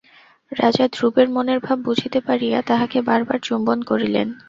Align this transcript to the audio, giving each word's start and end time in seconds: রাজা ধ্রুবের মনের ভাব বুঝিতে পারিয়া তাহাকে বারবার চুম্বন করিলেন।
রাজা 0.51 0.85
ধ্রুবের 0.87 1.27
মনের 1.29 1.59
ভাব 1.59 1.77
বুঝিতে 1.79 2.19
পারিয়া 2.21 2.57
তাহাকে 2.61 2.97
বারবার 3.01 3.39
চুম্বন 3.39 3.79
করিলেন। 3.83 4.27